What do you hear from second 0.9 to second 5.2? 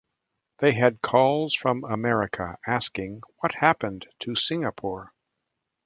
calls from America, asking what happened to Singapore?